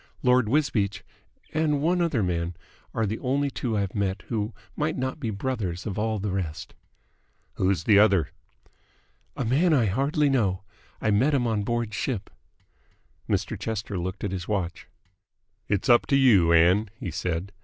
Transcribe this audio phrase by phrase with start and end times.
[0.23, 1.03] Lord Wisbeach
[1.53, 2.55] and one other man
[2.91, 6.31] are the only two I've met who might not be the brothers of all the
[6.31, 6.73] rest."
[7.53, 8.31] "Who's the other?"
[9.37, 10.63] "A man I hardly know.
[10.99, 12.31] I met him on board ship"
[13.29, 13.55] Mr.
[13.59, 14.87] Chester looked at his watch.
[15.67, 17.51] "It's up to you, Ann," he said.